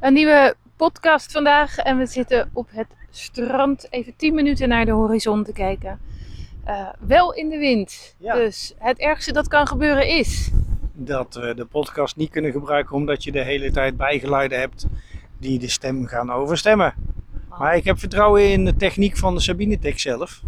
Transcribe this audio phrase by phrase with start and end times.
[0.00, 4.90] Een nieuwe podcast vandaag en we zitten op het strand even 10 minuten naar de
[4.90, 6.00] horizon te kijken.
[6.66, 8.14] Uh, wel in de wind.
[8.18, 8.34] Ja.
[8.34, 10.50] Dus het ergste dat kan gebeuren is.
[10.92, 14.86] Dat we de podcast niet kunnen gebruiken omdat je de hele tijd bijgeluiden hebt
[15.38, 16.94] die de stem gaan overstemmen.
[17.58, 20.42] Maar ik heb vertrouwen in de techniek van de Sabine Tech zelf.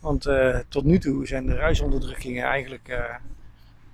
[0.00, 3.14] Want eh, tot nu toe zijn de ruisonderdrukkingen eigenlijk eh,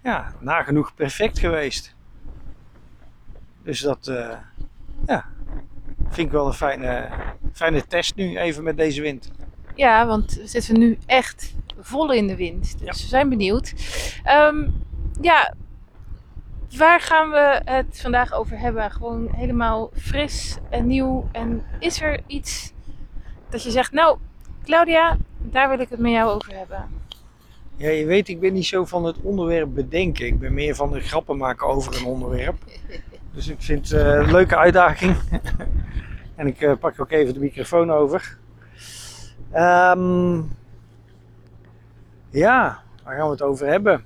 [0.02, 1.94] ja, nagenoeg perfect geweest.
[3.62, 4.36] Dus dat eh,
[5.07, 5.25] ja,
[6.08, 7.08] vind ik wel een fijne,
[7.53, 9.30] fijne test nu even met deze wind.
[9.75, 12.79] Ja, want we zitten nu echt vol in de wind.
[12.79, 12.93] Dus Ja.
[12.93, 13.75] we zijn benieuwd.
[14.25, 14.68] Ehm,
[15.21, 15.54] ja,
[16.77, 18.90] waar gaan we het vandaag over hebben?
[18.90, 21.29] Gewoon helemaal fris en nieuw.
[21.32, 22.72] En is er iets
[23.49, 24.18] dat je zegt, nou,
[24.64, 26.88] Claudia, daar wil ik het met jou over hebben.
[27.77, 30.27] Ja, je weet, ik ben niet zo van het onderwerp bedenken.
[30.27, 32.56] Ik ben meer van de grappen maken over een onderwerp.
[33.36, 35.17] Dus ik vind het eh, een leuke uitdaging.
[36.36, 38.38] en ik eh, pak ook even de microfoon over.
[39.50, 40.36] Ehm,
[42.30, 44.05] ja, waar gaan we het over hebben?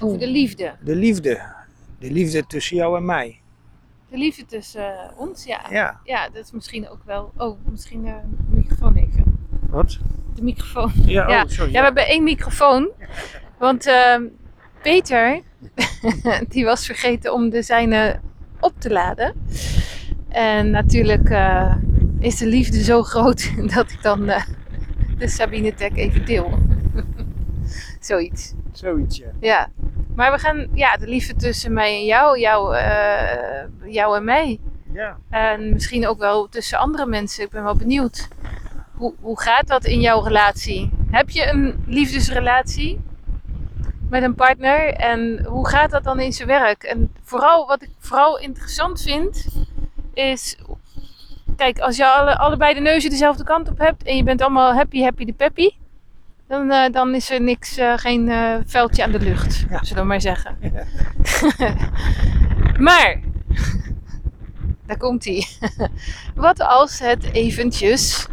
[0.00, 0.74] Over de liefde.
[0.80, 1.42] De liefde.
[1.98, 3.40] De liefde tussen jou en mij.
[4.08, 5.60] De liefde tussen eh, ons, ja.
[5.70, 7.32] Ja, Ja, dat is misschien ook wel...
[7.36, 8.14] Oh, misschien eh,
[8.50, 9.38] de microfoon even.
[9.68, 9.98] wat?
[10.34, 10.92] De microfoon.
[10.94, 11.42] Ja, Ja.
[11.42, 11.72] oh, sorry.
[11.72, 12.90] Ja, we hebben één microfoon.
[13.58, 14.22] Want ehm,
[14.82, 15.42] Peter,
[16.48, 18.20] die was vergeten om de zijne
[18.60, 19.34] op te laden.
[20.28, 21.76] En natuurlijk eh,
[22.18, 24.44] is de liefde zo groot dat ik dan eh,
[25.18, 26.58] de Sabine Tech even deel.
[28.00, 28.54] Zoiets.
[28.72, 29.30] Zoiets, ja.
[29.40, 29.68] Ja.
[30.14, 34.60] Maar we gaan, ja, de liefde tussen mij en jou, jou, eh, jou en mij.
[34.92, 35.16] Ja.
[35.30, 37.44] En misschien ook wel tussen andere mensen.
[37.44, 38.28] Ik ben wel benieuwd.
[38.92, 40.90] Hoe, hoe gaat dat in jouw relatie?
[41.10, 43.00] Heb je een liefdesrelatie
[44.12, 44.94] met een partner?
[44.94, 46.82] En hoe gaat dat dan in zijn werk?
[46.82, 49.46] En vooral, wat ik vooral interessant vind,
[50.14, 50.56] is...
[51.56, 54.74] Kijk, als je alle, allebei de neuzen dezelfde kant op hebt en je bent allemaal
[54.74, 55.70] happy, happy de peppy...
[56.48, 59.84] Dan, eh, dan is er niks, eh, geen eh, veldje aan de lucht, Ja.
[59.84, 60.58] zullen we maar zeggen.
[62.88, 63.20] maar,
[64.86, 65.46] daar komt hij.
[66.34, 68.26] Wat als het eventjes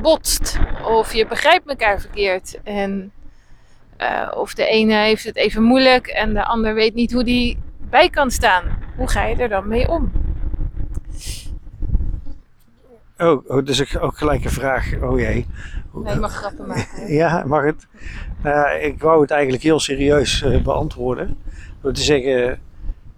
[0.00, 0.58] botst?
[0.84, 2.58] Of je begrijpt elkaar verkeerd.
[2.62, 3.12] En,
[3.98, 7.58] eh, of de ene heeft het even moeilijk en de ander weet niet hoe die
[7.90, 8.64] bij kan staan.
[8.96, 10.12] Hoe ga je er dan mee om?
[13.18, 15.02] Oh, oh, dus ook gelijk een vraag.
[15.02, 15.46] Oh jee.
[15.92, 17.12] Nee, je mag grappen maken.
[17.20, 17.86] Ja, mag het?
[18.42, 21.38] Nou ik wou het eigenlijk heel serieus eh, beantwoorden.
[21.80, 22.60] Door te zeggen,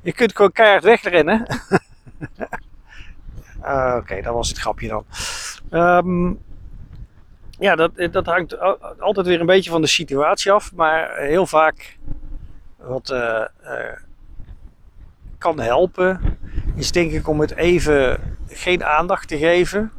[0.02, 1.46] je kunt gewoon keihard wegrennen.
[3.62, 5.04] Ah, Oké, dat was het grapje dan.
[5.70, 6.32] Ehm,
[7.60, 10.72] ja, dat, dat hangt al- altijd weer een beetje van de situatie af.
[10.75, 11.98] Maar heel vaak
[12.76, 13.97] wat eh, eh,
[15.38, 16.20] kan helpen,
[16.75, 18.19] is denk ik om het even
[18.49, 19.93] geen aandacht te geven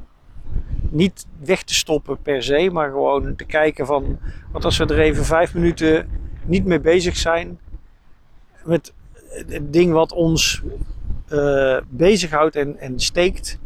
[0.90, 4.20] niet weg te stoppen per se, maar gewoon te kijken van,
[4.52, 6.10] wat als we er even vijf minuten
[6.46, 7.60] niet mee bezig zijn
[8.64, 8.94] met
[9.48, 10.62] het ding wat ons
[11.28, 13.60] eh bezighoudt en, en steekt.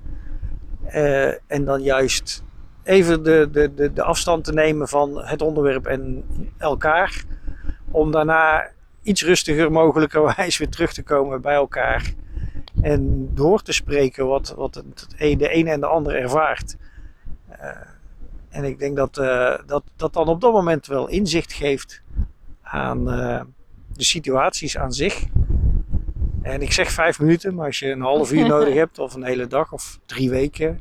[1.47, 2.43] En dan juist
[2.85, 6.23] even de, de, de, de afstand te nemen van het onderwerp en
[6.57, 7.23] elkaar.
[7.91, 8.67] Om daarna
[9.01, 12.13] iets rustiger mogelijkerwijs weer terug te komen bij elkaar.
[12.81, 14.83] En door te spreken wat, wat
[15.17, 16.75] de ene en de ander ervaart.
[17.47, 17.69] Eh,
[18.49, 22.01] en ik denk dat, eh, dat dat dan op dat moment wel inzicht geeft
[22.61, 23.41] aan eh,
[23.93, 25.23] de situaties aan zich.
[26.45, 29.23] En ik zeg vijf minuten, maar als je een half uur nodig hebt, of een
[29.23, 30.79] hele dag, of drie weken,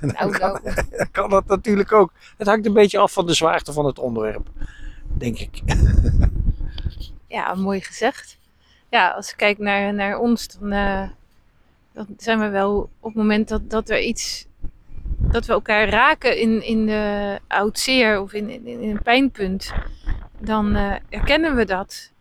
[0.18, 0.60] dan
[1.10, 2.12] kan dat natuurlijk ook.
[2.36, 4.48] Het hangt een beetje af van de zwaarte van het onderwerp,
[5.04, 5.62] denk ik.
[7.28, 8.38] Ja, mooi gezegd.
[8.90, 11.08] Ja, als ik kijk naar, naar ons, dan, eh,
[11.92, 14.46] dan zijn we wel op het moment dat, dat er iets.
[15.18, 19.72] dat we elkaar raken in, in de oud zeer of in, in, in een pijnpunt,
[20.38, 22.12] dan eh, erkennen we dat.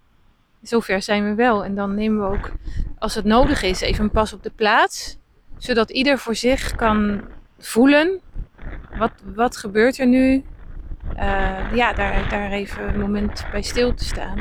[0.63, 1.63] Zover zijn we wel.
[1.63, 2.51] En dan nemen we ook,
[2.97, 5.17] als het nodig is, even een pas op de plaats.
[5.57, 7.21] Zodat ieder voor zich kan
[7.59, 8.21] voelen.
[8.97, 10.43] Wat, wat gebeurt er nu?
[11.15, 14.39] Eh, ja, daar, daar even een moment bij stil te staan.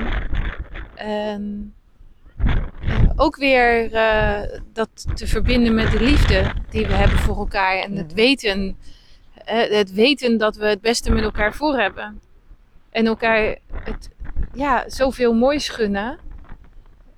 [0.94, 1.74] En
[2.78, 7.78] eh, ook weer eh, dat te verbinden met de liefde die we hebben voor elkaar.
[7.78, 8.76] En het weten,
[9.44, 12.20] het weten dat we het beste met elkaar voor hebben.
[12.90, 14.10] En elkaar het,
[14.54, 16.18] ja, zoveel moois gunnen.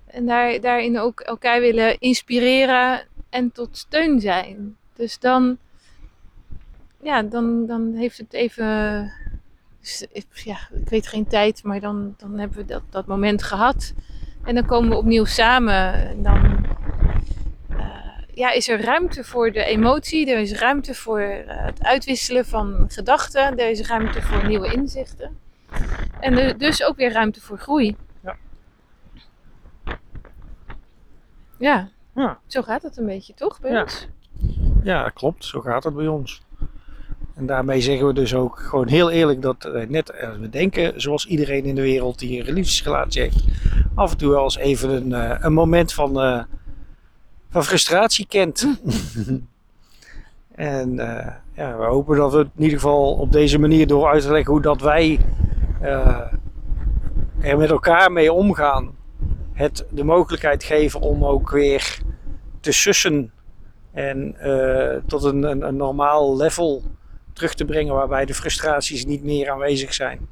[0.06, 4.76] En daar, daarin ook elkaar willen inspireren en tot steun zijn.
[4.94, 5.58] Dus dan,
[7.02, 9.12] ja, dan, dan heeft het even
[10.32, 13.92] ja, ik weet geen tijd, maar dan, dan hebben we dat, dat moment gehad.
[14.44, 15.92] En dan komen we opnieuw samen.
[15.94, 16.64] En dan
[18.34, 22.84] ja, is er ruimte voor de emotie, er is ruimte voor eh, het uitwisselen van
[22.88, 25.38] gedachten, er is ruimte voor nieuwe inzichten.
[26.24, 27.96] En er, dus ook weer ruimte voor groei.
[28.22, 28.36] Ja.
[31.58, 32.38] Ja, Ja.
[32.46, 33.60] zo gaat het een beetje, toch?
[33.60, 33.82] Bij Ja.
[33.82, 34.08] ons?
[34.82, 35.44] Ja, klopt.
[35.44, 36.42] Zo gaat het bij ons.
[37.34, 41.00] En daarmee zeggen we dus ook gewoon heel eerlijk dat eh, net als we denken,
[41.00, 43.44] zoals iedereen in de wereld die een liefdesrelatie heeft,
[43.94, 46.42] af en toe wel eens even een, eh, een moment van, eh,
[47.50, 48.66] van frustratie kent.
[50.54, 54.06] en eh, ja, we hopen dat we het in ieder geval op deze manier door
[54.08, 55.18] uit te leggen hoe dat wij
[55.80, 56.32] eh,
[57.40, 58.96] er met elkaar mee omgaan,
[59.52, 61.98] het de mogelijkheid geven om ook weer
[62.60, 63.32] te sussen
[63.92, 66.82] en eh, tot een, een, normaal level
[67.32, 70.28] terug te brengen waarbij de frustraties niet meer aanwezig zijn.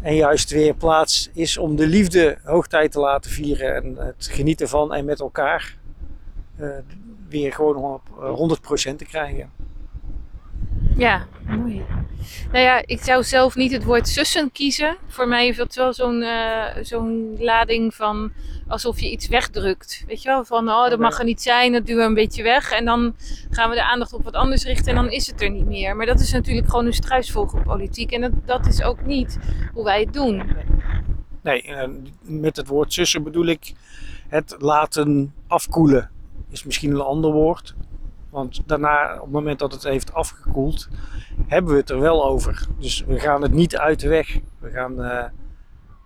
[0.00, 4.68] En juist weer plaats is om de liefde hoogtijd te laten vieren en het genieten
[4.68, 5.78] van en met elkaar
[6.56, 6.68] eh,
[7.28, 9.50] weer gewoon op eh, 100% te krijgen.
[10.96, 11.84] Ja, mooi.
[12.52, 14.96] Nou ja, ik zou zelf niet het woord zussen kiezen.
[15.06, 18.32] Voor mij heeft dat wel zo'n eh, zo'n lading van
[18.68, 20.04] alsof je iets wegdrukt.
[20.06, 22.42] Weet je wel, van oh, dat mag er niet zijn, dat duwen we een beetje
[22.42, 22.72] weg.
[22.72, 23.14] En dan
[23.50, 25.96] gaan we de aandacht op wat anders richten en dan is het er niet meer.
[25.96, 28.12] Maar dat is natuurlijk gewoon een struisvogelpolitiek.
[28.12, 29.38] En dat, dat is ook niet
[29.72, 30.42] hoe wij het doen.
[31.42, 31.88] Nee, eh,
[32.20, 33.72] met het woord zussen bedoel ik
[34.28, 36.10] het laten afkoelen.
[36.50, 37.74] Is misschien een ander woord.
[38.36, 40.88] Want daarna, op het moment dat het heeft afgekoeld,
[41.46, 42.66] hebben we het er wel over.
[42.78, 44.38] Dus we gaan het niet uit de weg.
[44.58, 45.24] We gaan eh,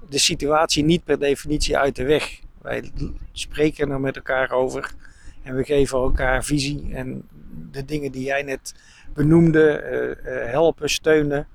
[0.09, 2.41] de situatie niet per definitie uit de weg.
[2.63, 2.93] Wij
[3.33, 4.95] spreken er met elkaar over
[5.43, 6.95] en we geven elkaar visie.
[6.95, 7.29] En
[7.71, 8.75] de dingen die jij net
[9.15, 11.47] benoemde, eh, eh, helpen, steunen,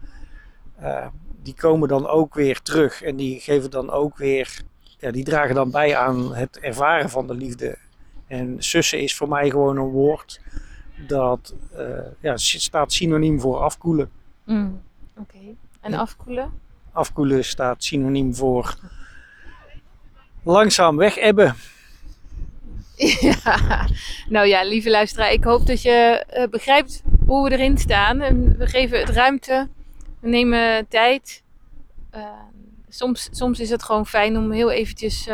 [1.44, 3.02] die komen dan ook weer terug.
[3.02, 4.62] En die geven dan ook weer,
[4.98, 7.78] ja, die dragen dan bij aan het ervaren van de liefde.
[8.28, 10.42] En sussen is voor mij gewoon een woord
[10.98, 11.88] dat eh,
[12.20, 14.10] ja, staat synoniem voor afkoelen.
[14.44, 14.82] Mm,
[15.18, 15.38] Oké.
[15.82, 16.52] En afkoelen?
[16.92, 18.76] Afkoelen staat synoniem voor
[20.44, 21.56] langzaam wegebben.
[23.20, 23.88] Ja,
[24.30, 28.22] nou ja, lieve luisteraar, ik hoop dat je eh, begrijpt hoe we erin staan.
[28.22, 29.70] En we geven het ruimte,
[30.20, 31.44] we nemen tijd.
[32.10, 32.24] Eh,
[32.90, 35.28] soms, soms is het gewoon fijn om heel eventjes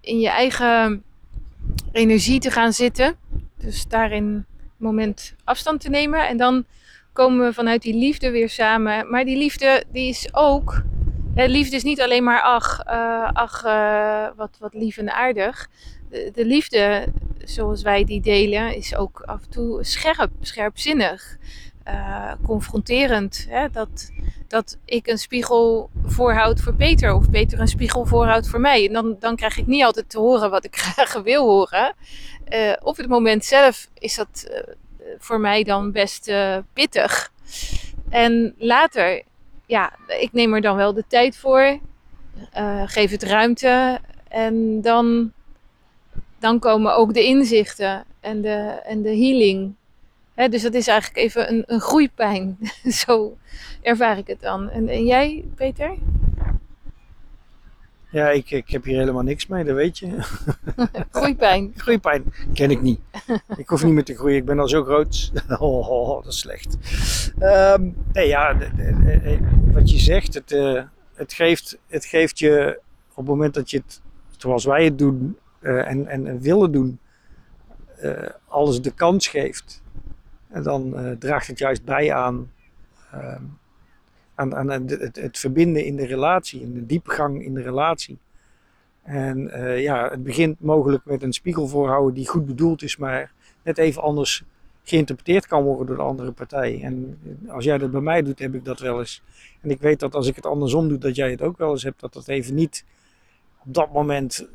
[0.00, 1.02] in je eigen
[1.92, 3.16] energie te gaan zitten.
[3.56, 4.46] Dus daarin
[4.80, 6.28] moment afstand te nemen.
[6.28, 6.64] En dan
[7.12, 9.10] komen we vanuit die liefde weer samen.
[9.10, 10.82] Maar die liefde, die is ook...
[11.34, 15.68] Hè, liefde is niet alleen maar ach, eh, ach eh, wat, wat lief en aardig
[16.10, 17.06] de, de liefde
[17.44, 21.36] zoals wij die delen is ook af en toe scherp, scherpzinnig,
[21.92, 23.46] eh, confronterend.
[23.48, 23.70] Hè?
[23.70, 24.10] Dat,
[24.48, 28.86] dat ik een spiegel voorhoud voor Peter of Peter een spiegel voorhoudt voor mij.
[28.86, 31.94] En dan, dan krijg ik niet altijd te horen wat ik graag wil horen.
[32.44, 34.74] Eh, op het moment zelf is dat eh,
[35.18, 36.32] voor mij dan best
[36.72, 37.32] pittig.
[38.08, 39.22] En later,
[39.66, 41.78] ja, ik neem er dan wel de tijd voor,
[42.86, 45.32] geef het ruimte en dan
[46.40, 49.74] dan komen ook de inzichten en de, en de healing.
[50.48, 52.58] Dus dat is eigenlijk even een, een groeipijn.
[53.04, 53.36] Zo
[53.82, 54.70] ervaar ik het dan.
[54.70, 55.94] En, en jij, Peter?
[58.10, 60.16] Ja, ik, ik heb hier helemaal niks mee, dat weet je.
[61.10, 61.72] Groeipijn.
[61.76, 63.00] Groeipijn ken ik niet.
[63.56, 65.32] ik hoef niet meer te groeien, ik ben al zo groot.
[65.48, 66.76] oh, oh, oh, dat is slecht.
[67.38, 68.56] Ehm, nee, ja,
[69.72, 70.82] wat je zegt, het, eh,
[71.14, 72.80] het, geeft, het geeft je
[73.10, 74.00] op het moment dat je het,
[74.36, 76.98] zoals wij het doen eh, en, en, en willen doen,
[77.96, 79.82] eh, alles de kans geeft.
[80.50, 82.50] En dan eh, draagt het juist bij aan,
[83.10, 83.42] ehm,
[84.34, 88.18] aan, aan het, het, verbinden in de relatie, in de diepgang in de relatie.
[89.02, 93.32] En eh, ja, het begint mogelijk met een spiegel voorhouden die goed bedoeld is, maar
[93.62, 94.44] net even anders
[94.82, 96.82] geïnterpreteerd kan worden door de andere partij.
[96.82, 99.22] En als jij dat bij mij doet, heb ik dat wel eens.
[99.60, 101.82] En ik weet dat als ik het andersom doe, dat jij het ook wel eens
[101.82, 102.84] hebt, dat dat even niet
[103.64, 104.48] op dat moment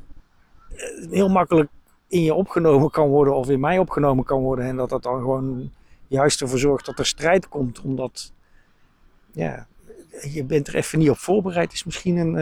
[0.69, 1.69] eh, heel makkelijk
[2.07, 4.65] in je opgenomen kan worden of in mij opgenomen kan worden.
[4.65, 5.71] En dat dat dan gewoon
[6.07, 8.33] juist ervoor zorgt dat er strijd komt, omdat
[9.31, 9.67] ja,
[10.21, 12.35] je bent er even niet op voorbereid, is misschien een.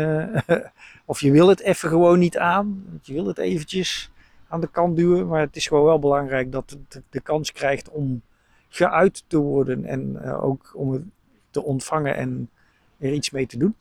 [0.45, 0.57] eh,
[1.05, 2.85] of je wil het even gewoon niet aan.
[3.01, 4.11] Je wil het eventjes
[4.47, 5.27] aan de kant duwen.
[5.27, 8.21] Maar het is gewoon wel belangrijk dat het de, kans krijgt om
[8.69, 9.85] geuit te worden.
[9.85, 11.03] En eh, ook om het
[11.49, 12.49] te ontvangen en
[12.97, 13.75] er iets mee te doen.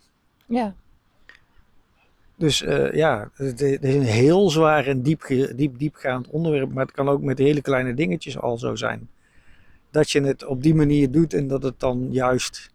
[0.47, 0.75] Ja.
[2.37, 6.73] Dus eh, ja, het, het is een heel zwaar en diep, diep, diepgaand onderwerp.
[6.73, 9.09] Maar het kan ook met hele kleine dingetjes al zo zijn.
[9.93, 12.73] Dat je het op die manier doet en dat het dan juist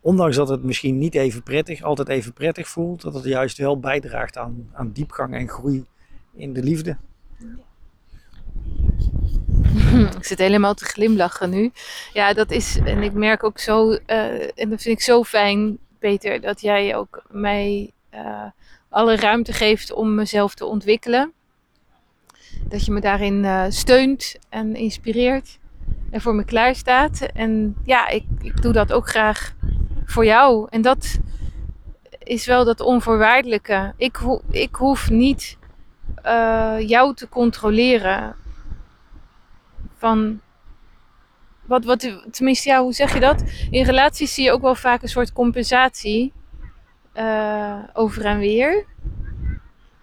[0.00, 3.78] ondanks dat het misschien niet even prettig, altijd even prettig voelt, dat het juist wel
[3.78, 5.84] bijdraagt aan, aan diepgang en groei
[6.34, 6.96] in de liefde.
[10.16, 11.72] Ik zit helemaal te glimlachen nu.
[12.12, 15.78] Ja, dat is, en ik merk ook zo, eh, en dat vind ik zo fijn,
[15.98, 18.46] Peter, dat jij ook mij eh,
[18.88, 21.32] alle ruimte geeft om mezelf te ontwikkelen.
[22.68, 25.59] Dat je me daarin eh, steunt en inspireert
[26.10, 27.20] en voor me klaarstaat.
[27.20, 29.54] En ja, ik, ik doe dat ook graag
[30.04, 30.66] voor jou.
[30.70, 31.18] En dat
[32.18, 33.92] is wel dat onvoorwaardelijke.
[33.96, 35.58] Ik, ho ik hoef niet
[36.24, 38.36] uh, jou te controleren.
[39.96, 40.40] Van
[41.64, 43.44] wat, wat, tenminste, ja, hoe zeg je dat?
[43.70, 46.32] In relaties zie je ook wel vaak een soort compensatie
[47.14, 48.86] uh, over en weer.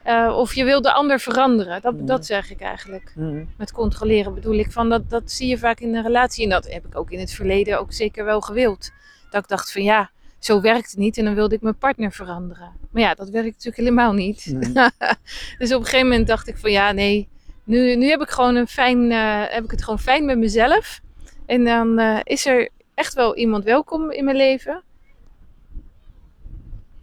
[0.08, 1.82] Uh, of je wil de ander veranderen.
[1.82, 2.06] Dat, mm.
[2.06, 3.12] dat zeg ik eigenlijk.
[3.16, 3.50] Mm.
[3.58, 6.44] Met controleren bedoel ik van dat, dat zie je vaak in een relatie.
[6.44, 8.92] En dat heb ik ook in het verleden ook zeker wel gewild.
[9.30, 10.10] Dat ik dacht van ja,
[10.40, 11.18] zo werkt het niet.
[11.18, 12.72] En dan wilde ik mijn partner veranderen.
[12.92, 14.46] Maar ja, dat werkt natuurlijk helemaal niet.
[14.46, 14.60] Mm.
[15.60, 17.28] dus op een gegeven moment dacht ik van ja, nee.
[17.64, 21.00] Nu, nu heb ik gewoon een fijn, uh, heb ik het gewoon fijn met mezelf.
[21.46, 24.84] En dan uh, is er echt wel iemand welkom in mijn leven.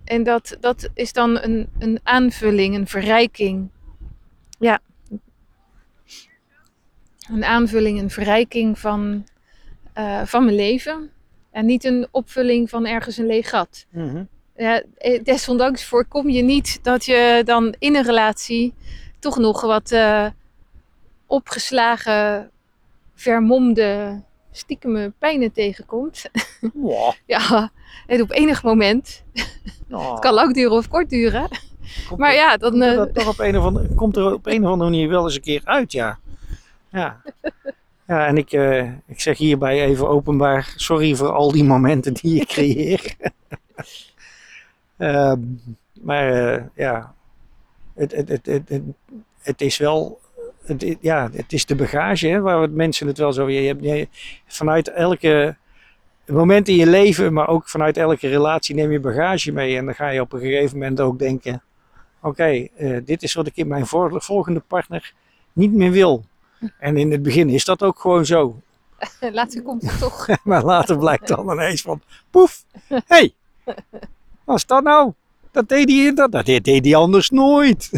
[0.04, 3.68] En dat, dat is dan een, een aanvulling, een verrijking.
[4.58, 4.80] Ja.
[7.28, 9.26] Een aanvulling, een verrijking van,
[9.99, 11.11] uh, van mijn leven.
[11.50, 13.87] En niet een opvulling van ergens een leeg gat.
[13.90, 14.28] Mm -hmm.
[14.56, 14.82] ja,
[15.23, 18.75] desondanks voorkom je niet dat je dan in een relatie
[19.18, 20.26] toch nog wat uh,
[21.26, 22.50] opgeslagen,
[23.14, 24.23] vermomde,
[24.56, 26.30] stiekeme pijnen tegenkomt.
[26.73, 27.12] Wow.
[27.26, 27.70] ja,
[28.06, 29.25] en op enig moment
[29.90, 30.11] Oh.
[30.11, 31.49] Het kan lang duren of kort duren.
[32.08, 32.70] Komt maar er, ja, dan.
[32.70, 35.08] Komt er, Uh, toch op een of andere, komt er op een of andere manier
[35.08, 36.18] wel eens een keer uit, ja.
[36.88, 37.23] Ja,
[38.08, 42.40] ja en ik, uh, ik zeg hierbij even openbaar: sorry voor al die momenten die
[42.40, 43.16] ik creëer.
[44.99, 45.32] uh,
[46.00, 47.14] maar uh, ja,
[47.94, 48.82] het, het, het, het,
[49.42, 50.23] het is wel.
[50.66, 53.50] Het, ja, het is de bagage hè, waar mensen het wel zo.
[53.50, 54.09] Je hebt, je,
[54.47, 55.56] vanuit elke
[56.26, 59.76] moment in je leven, maar ook vanuit elke relatie neem je bagage mee.
[59.76, 61.62] En dan ga je op een gegeven moment ook denken:
[62.18, 65.12] oké, okay, uh, dit is wat ik in mijn volgende partner
[65.52, 66.25] niet meer wil.
[66.78, 68.61] En in het begin is dat ook gewoon zo.
[69.33, 70.28] Later komt het toch.
[70.44, 73.35] maar later blijkt dan ineens van: poef, hé, hey,
[74.44, 75.12] wat is dat nou?
[75.50, 77.90] Dat deed hij, dat, dat deed hij anders nooit.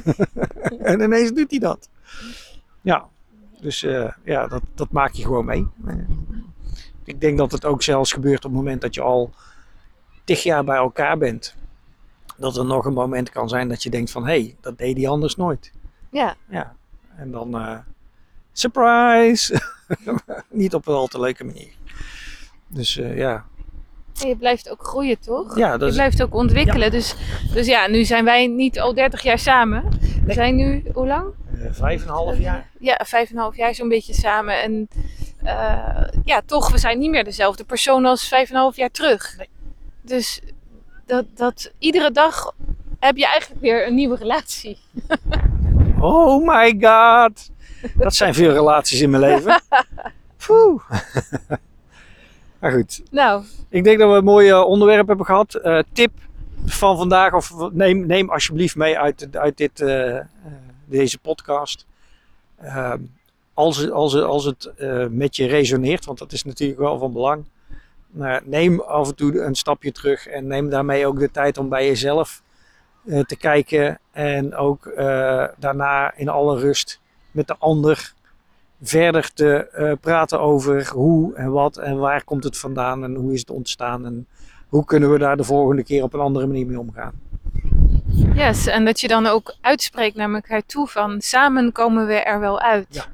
[0.78, 1.88] en ineens doet hij dat.
[2.87, 3.09] Ja,
[3.61, 5.66] dus uh, ja, dat, dat maak je gewoon mee.
[7.05, 9.31] Ik denk dat het ook zelfs gebeurt op het moment dat je al
[10.25, 11.55] tig jaar bij elkaar bent.
[12.37, 14.97] Dat er nog een moment kan zijn dat je denkt van, hé, hey, dat deed
[14.97, 15.73] hij anders nooit.
[16.11, 16.37] Ja.
[16.49, 16.75] Ja.
[17.16, 17.78] En dan, uh,
[18.52, 19.61] surprise!
[20.50, 21.73] Niet op een al te leuke manier.
[22.66, 23.45] Dus uh, ja.
[24.23, 25.59] En je blijft ook groeien, toch?
[25.59, 26.85] Ja, dat je blijft ook ontwikkelen.
[26.85, 26.90] Ja.
[26.90, 27.16] Dus,
[27.52, 29.85] dus ja, nu zijn wij niet al 30 jaar samen.
[29.90, 30.35] We nee.
[30.35, 31.35] zijn nu, hoe lang?
[31.62, 32.68] Uh, vijf en een half jaar.
[32.78, 34.62] Ja, vijf en een half jaar zo'n beetje samen.
[34.62, 34.88] En
[35.44, 38.90] uh, ja, toch, we zijn niet meer dezelfde persoon als vijf en een half jaar
[38.90, 39.36] terug.
[39.36, 39.48] Nee.
[40.02, 40.40] Dus
[41.06, 42.54] dat, dat iedere dag
[42.98, 44.78] heb je eigenlijk weer een nieuwe relatie.
[46.00, 47.50] oh my god.
[47.94, 49.60] Dat zijn veel relaties in mijn leven.
[50.46, 50.90] Poeh.
[52.60, 53.02] maar goed.
[53.10, 53.44] Nou.
[53.68, 55.60] Ik denk dat we een mooi onderwerp hebben gehad.
[55.62, 56.12] Uh, tip
[56.64, 60.18] van vandaag, of neem, neem alsjeblieft mee uit, uit dit, uh,
[60.87, 61.87] deze podcast.
[62.62, 62.93] Uh,
[63.55, 67.45] als, als, als het uh, met je resoneert, want dat is natuurlijk wel van belang.
[68.45, 71.87] Neem af en toe een stapje terug en neem daarmee ook de tijd om bij
[71.87, 72.43] jezelf
[73.05, 73.99] uh, te kijken.
[74.11, 77.00] En ook uh, daarna in alle rust
[77.31, 78.14] met de ander
[78.83, 83.40] verder te praten over hoe en wat en waar komt het vandaan en hoe is
[83.40, 84.26] het ontstaan en
[84.69, 87.12] hoe kunnen we daar de volgende keer op een andere manier mee omgaan.
[88.16, 92.40] Yes, en dat je dan ook uitspreekt naar elkaar toe van samen komen we er
[92.40, 92.87] wel uit.
[92.90, 93.04] Ja.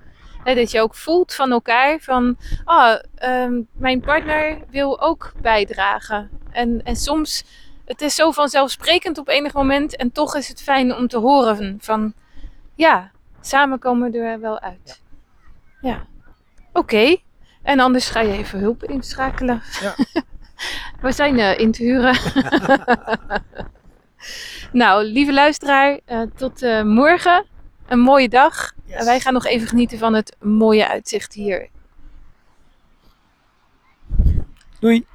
[0.44, 2.94] He, dat je ook voelt van elkaar van, oh,
[3.24, 6.30] um, mijn partner wil ook bijdragen.
[6.50, 7.44] En, en soms,
[7.84, 11.78] het is zo vanzelfsprekend op enig moment en toch is het fijn om te horen
[11.80, 12.12] van,
[12.74, 15.00] ja, samen komen we er wel uit.
[15.80, 16.06] Ja, ja.
[16.72, 16.78] oké.
[16.78, 17.22] Okay.
[17.62, 19.62] En anders ga je even hulp inschakelen.
[19.80, 19.94] Ja.
[21.02, 22.16] we zijn uh, in te huren.
[24.72, 27.44] nou, lieve luisteraar, uh, tot uh, morgen.
[27.86, 28.72] Een mooie dag.
[28.84, 29.04] Yes.
[29.04, 31.68] Wij gaan nog even genieten van het mooie uitzicht hier.
[34.80, 35.06] Doei.